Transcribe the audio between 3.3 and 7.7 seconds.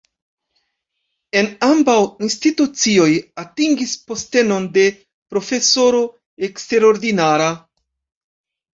atingis postenon de profesoro eksterordinara.